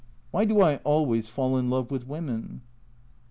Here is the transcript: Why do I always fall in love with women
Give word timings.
Why 0.31 0.45
do 0.45 0.61
I 0.61 0.77
always 0.77 1.27
fall 1.27 1.55
in 1.59 1.69
love 1.69 1.91
with 1.91 2.07
women 2.07 2.61